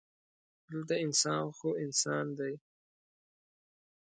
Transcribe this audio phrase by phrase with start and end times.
[0.69, 2.53] دلته انسان خو انسان دی.